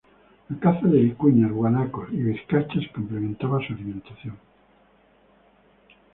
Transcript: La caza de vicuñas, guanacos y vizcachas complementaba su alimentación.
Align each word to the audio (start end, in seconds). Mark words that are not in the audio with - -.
La 0.49 0.59
caza 0.59 0.87
de 0.87 0.97
vicuñas, 0.99 1.51
guanacos 1.51 2.11
y 2.11 2.15
vizcachas 2.23 2.87
complementaba 2.95 3.59
su 3.67 3.71
alimentación. 3.73 4.35